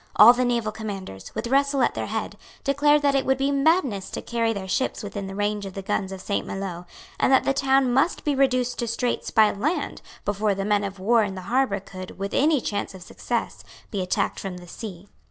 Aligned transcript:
All 0.15 0.33
the 0.33 0.43
naval 0.43 0.71
commanders, 0.71 1.31
with 1.35 1.45
Russell 1.45 1.83
at 1.83 1.93
their 1.93 2.07
head, 2.07 2.35
declared 2.63 3.03
that 3.03 3.13
it 3.13 3.23
would 3.23 3.37
be 3.37 3.51
madness 3.51 4.09
to 4.09 4.21
carry 4.23 4.51
their 4.51 4.67
ships 4.67 5.03
within 5.03 5.27
the 5.27 5.35
range 5.35 5.63
of 5.63 5.75
the 5.75 5.83
guns 5.83 6.11
of 6.11 6.21
Saint 6.21 6.47
Maloes, 6.47 6.85
and 7.19 7.31
that 7.31 7.43
the 7.43 7.53
town 7.53 7.93
must 7.93 8.23
be 8.23 8.33
reduced 8.33 8.79
to 8.79 8.87
straits 8.87 9.29
by 9.29 9.51
land 9.51 10.01
before 10.25 10.55
the 10.55 10.65
men 10.65 10.83
of 10.83 10.97
war 10.97 11.21
in 11.21 11.35
the 11.35 11.41
harbour 11.41 11.79
could, 11.79 12.17
with 12.17 12.33
any 12.33 12.59
chance 12.59 12.95
of 12.95 13.03
success, 13.03 13.63
be 13.91 14.01
attacked 14.01 14.39
from 14.39 14.57
the 14.57 14.67
sea. 14.67 15.05